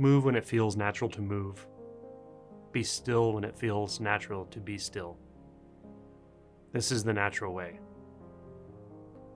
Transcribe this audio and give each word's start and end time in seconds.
Move 0.00 0.24
when 0.24 0.36
it 0.36 0.44
feels 0.44 0.76
natural 0.76 1.10
to 1.10 1.20
move. 1.20 1.66
Be 2.70 2.84
still 2.84 3.32
when 3.32 3.42
it 3.42 3.58
feels 3.58 3.98
natural 3.98 4.44
to 4.46 4.60
be 4.60 4.78
still. 4.78 5.16
This 6.72 6.92
is 6.92 7.02
the 7.02 7.12
natural 7.12 7.52
way. 7.52 7.80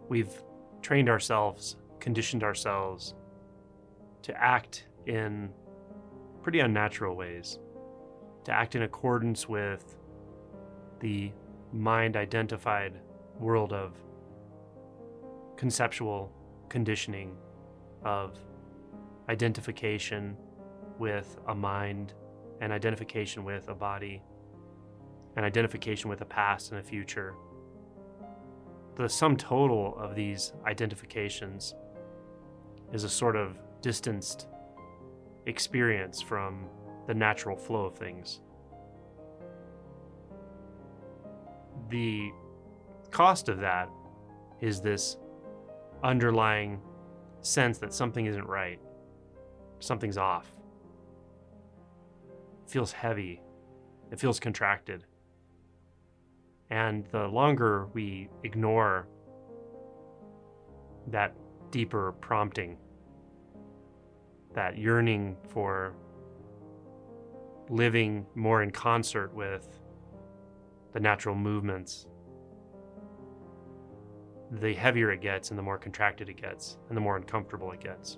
We've 0.09 0.33
trained 0.81 1.09
ourselves, 1.09 1.77
conditioned 1.99 2.45
ourselves 2.45 3.15
to 4.23 4.41
act 4.41 4.87
in 5.07 5.51
pretty 6.43 6.61
unnatural 6.61 7.17
ways, 7.17 7.59
to 8.45 8.53
act 8.53 8.77
in 8.77 8.83
accordance 8.83 9.49
with 9.49 9.97
the 11.01 11.33
mind 11.73 12.17
identified 12.17 13.01
world 13.41 13.73
of 13.73 13.97
conceptual 15.57 16.31
conditioning, 16.69 17.37
of 18.05 18.39
identification 19.29 20.37
with 21.03 21.37
a 21.49 21.55
mind, 21.55 22.15
and 22.61 22.73
identification 22.73 23.43
with 23.43 23.69
a 23.69 23.75
body, 23.75 24.23
and 25.35 25.45
identification 25.45 26.09
with 26.09 26.21
a 26.21 26.25
past 26.25 26.71
and 26.71 26.79
a 26.79 26.83
future. 26.83 27.35
The 28.95 29.09
sum 29.09 29.37
total 29.37 29.99
of 29.99 30.15
these 30.15 30.53
identifications 30.65 31.75
is 32.93 33.03
a 33.03 33.09
sort 33.09 33.35
of 33.35 33.59
distanced 33.81 34.47
experience 35.47 36.23
from 36.23 36.69
the 37.09 37.15
natural 37.15 37.57
flow 37.57 37.87
of 37.87 37.97
things. 37.99 38.41
The 41.91 42.31
cost 43.11 43.49
of 43.49 43.59
that 43.59 43.91
is 44.61 44.81
this 44.81 45.17
underlying 46.05 46.81
sense 47.41 47.79
that 47.79 47.93
something 47.93 48.27
isn't 48.27 48.47
right, 48.47 48.79
something's 49.81 50.17
off. 50.17 50.62
Feels 52.73 52.93
heavy, 52.93 53.43
it 54.11 54.19
feels 54.19 54.41
contracted. 54.41 55.05
And 56.71 57.05
the 57.13 57.27
longer 57.29 57.89
we 57.93 58.31
ignore 58.45 59.07
that 61.09 61.35
deeper 61.71 62.13
prompting, 62.13 62.79
that 64.55 64.79
yearning 64.79 65.37
for 65.49 65.93
living 67.69 68.25
more 68.35 68.63
in 68.63 68.71
concert 68.71 69.35
with 69.35 69.79
the 70.95 71.01
natural 71.01 71.35
movements, 71.35 72.07
the 74.51 74.73
heavier 74.73 75.13
it 75.13 75.21
gets 75.21 75.51
and 75.51 75.59
the 75.59 75.63
more 75.63 75.77
contracted 75.77 76.31
it 76.31 76.41
gets 76.41 76.79
and 76.89 76.97
the 76.97 77.03
more 77.03 77.19
uncomfortable 77.19 77.71
it 77.73 77.81
gets. 77.81 78.17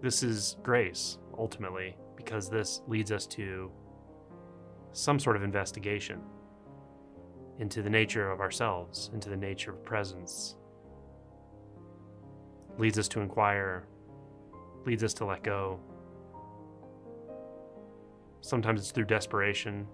This 0.00 0.22
is 0.22 0.56
grace, 0.62 1.18
ultimately, 1.36 1.94
because 2.18 2.50
this 2.50 2.82
leads 2.88 3.12
us 3.12 3.26
to 3.28 3.70
some 4.92 5.20
sort 5.20 5.36
of 5.36 5.44
investigation 5.44 6.20
into 7.60 7.80
the 7.80 7.88
nature 7.88 8.32
of 8.32 8.40
ourselves, 8.40 9.08
into 9.14 9.30
the 9.30 9.36
nature 9.36 9.70
of 9.70 9.84
presence. 9.84 10.56
Leads 12.76 12.98
us 12.98 13.06
to 13.06 13.20
inquire, 13.20 13.86
leads 14.84 15.04
us 15.04 15.14
to 15.14 15.24
let 15.24 15.44
go. 15.44 15.78
Sometimes 18.40 18.80
it's 18.80 18.90
through 18.90 19.04
desperation, 19.04 19.86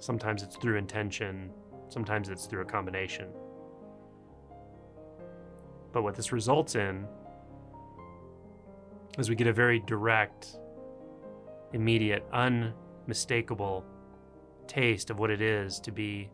sometimes 0.00 0.42
it's 0.42 0.56
through 0.56 0.76
intention, 0.76 1.50
sometimes 1.88 2.28
it's 2.28 2.46
through 2.46 2.62
a 2.62 2.64
combination. 2.64 3.28
But 5.92 6.02
what 6.02 6.16
this 6.16 6.32
results 6.32 6.74
in 6.74 7.06
is 9.18 9.28
we 9.28 9.36
get 9.36 9.46
a 9.46 9.52
very 9.52 9.78
direct, 9.80 10.58
immediate, 11.74 12.24
unmistakable 12.32 13.84
taste 14.68 15.10
of 15.10 15.18
what 15.18 15.30
it 15.30 15.42
is 15.42 15.80
to 15.80 15.90
be 15.90 16.30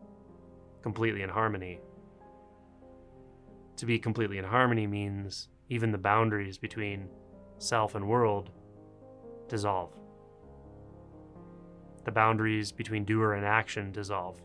completely 0.82 1.22
in 1.22 1.30
harmony. 1.30 1.80
To 3.76 3.86
be 3.86 3.98
completely 3.98 4.36
in 4.36 4.44
harmony 4.44 4.86
means 4.86 5.48
even 5.70 5.90
the 5.90 5.98
boundaries 5.98 6.58
between 6.58 7.08
self 7.58 7.94
and 7.94 8.06
world 8.06 8.50
dissolve. 9.48 9.92
The 12.04 12.12
boundaries 12.12 12.70
between 12.70 13.06
doer 13.06 13.32
and 13.32 13.44
action 13.44 13.92
dissolve. 13.92 14.40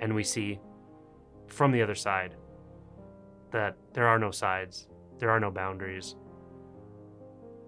And 0.00 0.14
we 0.14 0.24
see 0.24 0.58
from 1.46 1.70
the 1.70 1.82
other 1.82 1.94
side 1.94 2.34
that 3.52 3.76
there 3.92 4.08
are 4.08 4.18
no 4.18 4.32
sides, 4.32 4.88
there 5.18 5.30
are 5.30 5.40
no 5.40 5.50
boundaries, 5.50 6.16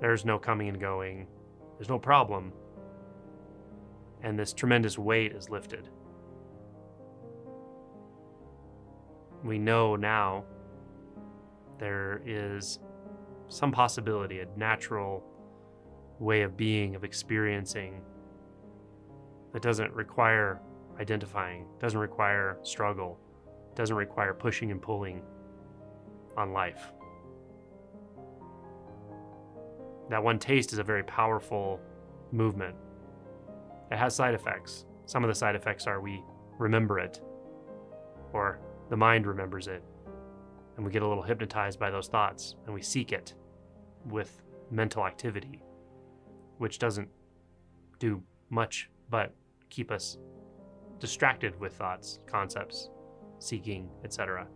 there's 0.03 0.27
no 0.27 0.39
coming 0.39 0.69
and 0.69 0.79
going, 0.79 1.27
there's 1.79 1.89
no 1.89 1.99
problem 1.99 2.53
and 4.23 4.39
this 4.39 4.53
tremendous 4.53 4.99
weight 4.99 5.33
is 5.33 5.51
lifted. 5.51 5.89
We 9.45 9.59
know 9.59 9.97
now 9.97 10.45
there 11.79 12.23
is 12.25 12.79
some 13.49 13.73
possibility, 13.73 14.41
a 14.41 14.47
natural 14.57 15.25
way 16.21 16.43
of 16.43 16.57
being, 16.57 16.95
of 16.95 17.03
experiencing 17.03 18.01
that 19.53 19.63
doesn't 19.63 19.93
require 19.93 20.61
identifying, 21.01 21.67
doesn't 21.81 21.99
require 21.99 22.59
struggle, 22.63 23.19
doesn't 23.75 23.97
require 23.97 24.33
pushing 24.33 24.71
and 24.71 24.81
pulling 24.81 25.23
on 26.37 26.53
life. 26.53 26.93
That 30.11 30.23
one 30.23 30.39
taste 30.39 30.73
is 30.73 30.79
a 30.79 30.85
very 30.85 31.03
powerful 31.05 31.81
movement 32.31 32.77
it 33.93 33.99
has 33.99 34.17
side 34.17 34.35
effects. 34.35 34.87
Some 35.05 35.23
of 35.23 35.29
the 35.29 35.35
side 35.35 35.55
effects 35.55 35.87
are 35.87 36.01
we 36.01 36.25
remember 36.59 36.99
it, 36.99 37.21
or 38.33 38.59
the 38.89 38.97
mind 38.97 39.27
remembers 39.27 39.69
it, 39.69 39.85
and 40.77 40.87
we 40.87 40.91
get 40.91 41.03
a 41.03 41.07
little 41.07 41.23
hypnotized 41.23 41.79
by 41.79 41.91
those 41.91 42.09
thoughts, 42.09 42.57
and 42.65 42.75
we 42.75 42.81
seek 42.81 43.13
it 43.13 43.35
with 44.07 44.43
mental 44.71 45.05
activity, 45.05 45.63
which 46.57 46.79
doesn't 46.79 47.09
do 47.99 48.23
much 48.49 48.89
but 49.11 49.35
keep 49.69 49.91
us 49.91 50.17
distracted 50.99 51.59
with 51.61 51.75
thoughts, 51.75 52.19
concepts, 52.27 52.89
seeking, 53.41 53.91
etc. 54.05 54.47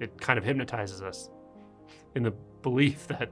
It 0.00 0.20
kind 0.20 0.38
of 0.38 0.44
hypnotizes 0.44 1.02
us 1.02 1.30
in 2.14 2.22
the 2.22 2.32
belief 2.62 3.06
that 3.08 3.30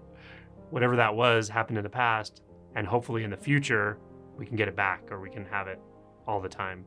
whatever 0.70 0.96
that 0.96 1.14
was 1.14 1.48
happened 1.48 1.78
in 1.78 1.84
the 1.84 1.90
past, 1.90 2.42
and 2.74 2.86
hopefully 2.86 3.24
in 3.24 3.30
the 3.30 3.36
future 3.36 3.98
we 4.36 4.44
can 4.44 4.56
get 4.56 4.68
it 4.68 4.76
back 4.76 5.10
or 5.10 5.20
we 5.20 5.30
can 5.30 5.44
have 5.46 5.66
it 5.66 5.80
all 6.26 6.40
the 6.40 6.48
time. 6.48 6.84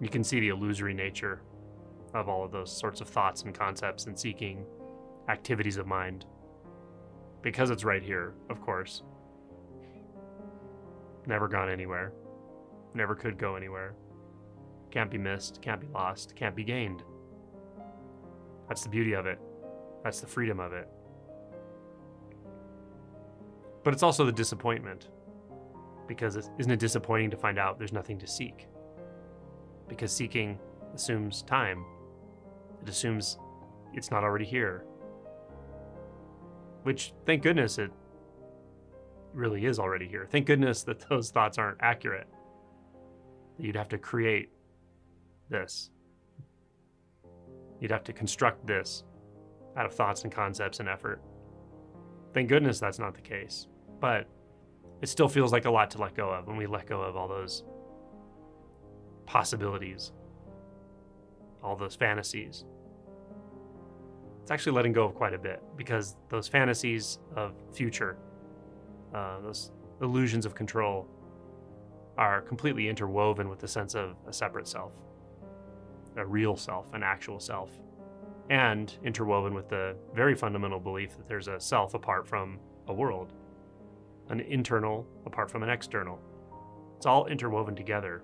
You 0.00 0.08
can 0.08 0.24
see 0.24 0.40
the 0.40 0.48
illusory 0.48 0.94
nature 0.94 1.42
of 2.14 2.28
all 2.28 2.44
of 2.44 2.50
those 2.50 2.76
sorts 2.76 3.00
of 3.00 3.08
thoughts 3.08 3.42
and 3.42 3.54
concepts 3.54 4.06
and 4.06 4.18
seeking 4.18 4.66
activities 5.28 5.76
of 5.76 5.86
mind. 5.86 6.24
Because 7.42 7.70
it's 7.70 7.84
right 7.84 8.02
here, 8.02 8.34
of 8.50 8.60
course. 8.60 9.02
Never 11.26 11.48
gone 11.48 11.70
anywhere. 11.70 12.12
Never 12.94 13.14
could 13.14 13.38
go 13.38 13.56
anywhere. 13.56 13.94
Can't 14.90 15.10
be 15.10 15.18
missed, 15.18 15.62
can't 15.62 15.80
be 15.80 15.86
lost, 15.88 16.34
can't 16.36 16.54
be 16.54 16.64
gained. 16.64 17.02
That's 18.72 18.84
the 18.84 18.88
beauty 18.88 19.12
of 19.12 19.26
it. 19.26 19.38
That's 20.02 20.22
the 20.22 20.26
freedom 20.26 20.58
of 20.58 20.72
it. 20.72 20.88
But 23.84 23.92
it's 23.92 24.02
also 24.02 24.24
the 24.24 24.32
disappointment. 24.32 25.10
Because 26.08 26.36
isn't 26.36 26.72
it 26.72 26.80
disappointing 26.80 27.28
to 27.32 27.36
find 27.36 27.58
out 27.58 27.78
there's 27.78 27.92
nothing 27.92 28.18
to 28.20 28.26
seek? 28.26 28.68
Because 29.88 30.10
seeking 30.10 30.58
assumes 30.94 31.42
time, 31.42 31.84
it 32.80 32.88
assumes 32.88 33.36
it's 33.92 34.10
not 34.10 34.24
already 34.24 34.46
here. 34.46 34.86
Which, 36.84 37.12
thank 37.26 37.42
goodness, 37.42 37.76
it 37.76 37.90
really 39.34 39.66
is 39.66 39.78
already 39.78 40.08
here. 40.08 40.26
Thank 40.30 40.46
goodness 40.46 40.82
that 40.84 41.06
those 41.10 41.30
thoughts 41.30 41.58
aren't 41.58 41.76
accurate. 41.82 42.26
That 43.58 43.66
you'd 43.66 43.76
have 43.76 43.90
to 43.90 43.98
create 43.98 44.48
this. 45.50 45.90
You'd 47.82 47.90
have 47.90 48.04
to 48.04 48.14
construct 48.14 48.66
this 48.66 49.04
out 49.76 49.84
of 49.84 49.92
thoughts 49.92 50.22
and 50.22 50.32
concepts 50.32 50.80
and 50.80 50.88
effort. 50.88 51.20
Thank 52.32 52.48
goodness 52.48 52.80
that's 52.80 52.98
not 52.98 53.14
the 53.14 53.20
case 53.20 53.66
but 54.02 54.26
it 55.00 55.08
still 55.08 55.28
feels 55.28 55.52
like 55.52 55.64
a 55.64 55.70
lot 55.70 55.90
to 55.92 55.98
let 55.98 56.14
go 56.14 56.28
of 56.28 56.48
when 56.48 56.56
we 56.56 56.66
let 56.66 56.86
go 56.86 57.00
of 57.00 57.16
all 57.16 57.28
those 57.28 57.62
possibilities, 59.26 60.12
all 61.62 61.76
those 61.76 61.94
fantasies. 61.94 62.64
It's 64.42 64.50
actually 64.50 64.72
letting 64.72 64.92
go 64.92 65.04
of 65.04 65.14
quite 65.14 65.34
a 65.34 65.38
bit 65.38 65.62
because 65.76 66.16
those 66.28 66.48
fantasies 66.48 67.20
of 67.36 67.54
future, 67.72 68.18
uh, 69.14 69.40
those 69.40 69.70
illusions 70.00 70.44
of 70.44 70.54
control, 70.56 71.06
are 72.18 72.42
completely 72.42 72.88
interwoven 72.88 73.48
with 73.48 73.60
the 73.60 73.68
sense 73.68 73.94
of 73.94 74.16
a 74.26 74.32
separate 74.32 74.66
self. 74.66 74.92
A 76.16 76.26
real 76.26 76.56
self, 76.56 76.86
an 76.92 77.02
actual 77.02 77.40
self, 77.40 77.70
and 78.50 78.96
interwoven 79.04 79.54
with 79.54 79.68
the 79.68 79.96
very 80.14 80.34
fundamental 80.34 80.80
belief 80.80 81.16
that 81.16 81.28
there's 81.28 81.48
a 81.48 81.58
self 81.58 81.94
apart 81.94 82.26
from 82.26 82.58
a 82.88 82.92
world, 82.92 83.32
an 84.28 84.40
internal 84.40 85.06
apart 85.26 85.50
from 85.50 85.62
an 85.62 85.70
external. 85.70 86.18
It's 86.96 87.06
all 87.06 87.26
interwoven 87.26 87.74
together, 87.74 88.22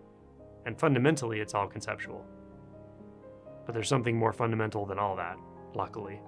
and 0.67 0.79
fundamentally, 0.79 1.40
it's 1.40 1.55
all 1.55 1.67
conceptual. 1.67 2.25
But 3.64 3.75
there's 3.75 3.88
something 3.88 4.17
more 4.17 4.32
fundamental 4.32 4.87
than 4.87 4.99
all 4.99 5.17
that, 5.17 5.37
luckily. 5.75 6.20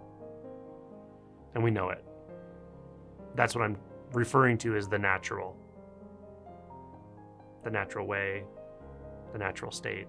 And 1.54 1.64
we 1.64 1.70
know 1.70 1.90
it. 1.90 2.04
That's 3.34 3.54
what 3.54 3.64
I'm 3.64 3.76
referring 4.12 4.58
to 4.58 4.76
as 4.76 4.88
the 4.88 4.98
natural. 4.98 5.56
The 7.64 7.70
natural 7.70 8.06
way, 8.06 8.44
the 9.32 9.38
natural 9.38 9.70
state. 9.70 10.06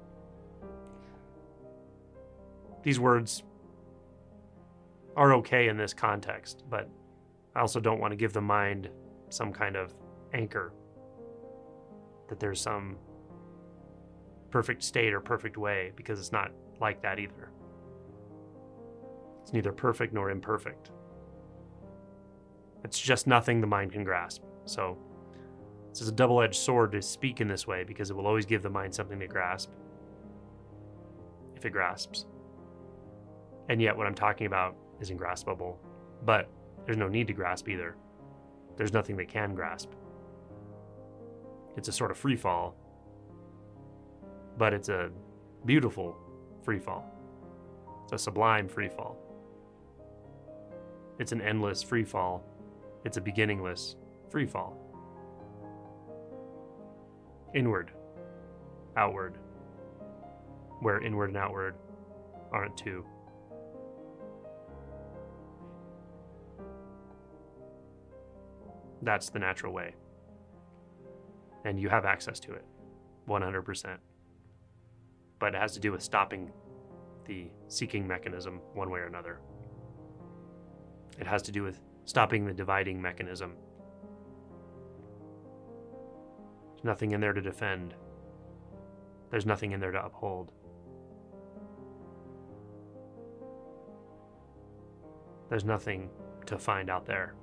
These 2.84 3.00
words 3.00 3.44
are 5.16 5.34
okay 5.36 5.68
in 5.68 5.78
this 5.78 5.94
context, 5.94 6.64
but 6.70 6.90
I 7.56 7.60
also 7.60 7.80
don't 7.80 8.00
want 8.00 8.12
to 8.12 8.16
give 8.16 8.34
the 8.34 8.42
mind 8.42 8.90
some 9.30 9.52
kind 9.52 9.76
of 9.76 9.94
anchor 10.34 10.74
that 12.30 12.40
there's 12.40 12.62
some 12.62 12.98
perfect 14.50 14.84
state 14.84 15.14
or 15.14 15.20
perfect 15.20 15.58
way 15.58 15.92
because 15.96 16.20
it's 16.20 16.32
not 16.32 16.52
like 16.80 17.02
that 17.02 17.20
either. 17.20 17.52
It's 19.42 19.54
neither 19.54 19.72
perfect 19.72 20.14
nor 20.14 20.30
imperfect. 20.30 20.92
It's 22.84 23.00
just 23.00 23.28
nothing 23.28 23.62
the 23.62 23.68
mind 23.68 23.92
can 23.92 24.04
grasp. 24.04 24.44
So, 24.66 24.98
this 25.90 26.02
is 26.02 26.08
a 26.08 26.14
double 26.14 26.42
edged 26.42 26.56
sword 26.56 26.94
to 26.94 27.02
speak 27.02 27.42
in 27.42 27.48
this 27.48 27.68
way 27.68 27.84
because 27.84 28.10
it 28.10 28.16
will 28.16 28.28
always 28.28 28.46
give 28.46 28.64
the 28.64 28.70
mind 28.70 28.96
something 28.96 29.20
to 29.20 29.28
grasp 29.28 29.70
if 31.56 31.66
it 31.66 31.72
grasps. 31.72 32.26
And 33.72 33.82
yet, 33.82 33.96
what 33.96 34.06
I'm 34.06 34.14
talking 34.14 34.48
about 34.48 34.76
isn't 35.00 35.18
graspable. 35.18 35.78
But 36.26 36.50
there's 36.86 36.98
no 36.98 37.08
need 37.08 37.28
to 37.28 37.34
grasp 37.34 37.70
either. 37.70 37.96
There's 38.76 38.92
nothing 38.92 39.16
they 39.16 39.26
can 39.26 39.56
grasp. 39.56 39.92
It's 41.78 41.88
a 41.88 41.94
sort 41.94 42.12
of 42.12 42.18
free 42.18 42.36
fall, 42.36 42.76
but 44.58 44.74
it's 44.74 44.90
a 44.90 45.10
beautiful 45.66 46.18
free 46.64 46.80
fall. 46.80 47.06
It's 48.04 48.12
a 48.12 48.18
sublime 48.18 48.68
free 48.68 48.90
fall. 48.90 49.18
It's 51.18 51.32
an 51.32 51.40
endless 51.40 51.82
free 51.82 52.04
fall. 52.04 52.44
It's 53.06 53.16
a 53.16 53.22
beginningless 53.22 53.96
free 54.30 54.48
fall. 54.48 54.76
Inward, 57.54 57.92
outward, 58.98 59.38
where 60.82 61.02
inward 61.02 61.30
and 61.30 61.38
outward 61.38 61.76
aren't 62.52 62.76
two. 62.76 63.06
That's 69.02 69.30
the 69.30 69.40
natural 69.40 69.74
way. 69.74 69.96
And 71.66 71.80
you 71.80 71.90
have 71.90 72.06
access 72.06 72.40
to 72.42 72.54
it 72.54 72.66
100%. 73.28 73.98
But 75.40 75.56
it 75.56 75.58
has 75.58 75.74
to 75.74 75.80
do 75.80 75.92
with 75.92 76.02
stopping 76.02 76.52
the 77.26 77.48
seeking 77.68 78.08
mechanism 78.08 78.62
one 78.74 78.90
way 78.90 79.00
or 79.00 79.06
another. 79.06 79.40
It 81.20 81.28
has 81.28 81.42
to 81.44 81.52
do 81.52 81.64
with 81.64 81.80
stopping 82.06 82.46
the 82.46 82.54
dividing 82.54 83.02
mechanism. 83.02 83.54
There's 86.72 86.84
nothing 86.84 87.12
in 87.12 87.22
there 87.22 87.34
to 87.34 87.42
defend, 87.42 87.94
there's 89.30 89.46
nothing 89.46 89.72
in 89.72 89.80
there 89.80 89.92
to 89.92 90.06
uphold. 90.06 90.52
There's 95.50 95.66
nothing 95.66 96.10
to 96.46 96.58
find 96.58 96.90
out 96.90 97.06
there. 97.06 97.34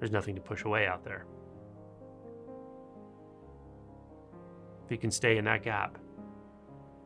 There's 0.00 0.10
nothing 0.10 0.34
to 0.34 0.40
push 0.40 0.64
away 0.64 0.86
out 0.86 1.04
there. 1.04 1.26
If 4.86 4.90
you 4.90 4.98
can 4.98 5.10
stay 5.10 5.36
in 5.36 5.44
that 5.44 5.62
gap 5.62 5.98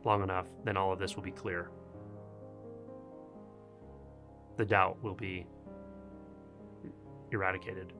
long 0.05 0.23
enough, 0.23 0.47
then 0.63 0.77
all 0.77 0.93
of 0.93 0.97
this 0.97 1.15
will 1.15 1.23
be 1.23 1.31
clear. 1.31 1.69
The 4.55 4.65
doubt 4.65 5.03
will 5.03 5.13
be 5.13 5.45
eradicated. 7.31 7.91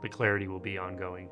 The 0.00 0.08
clarity 0.08 0.48
will 0.48 0.58
be 0.58 0.78
ongoing. 0.78 1.28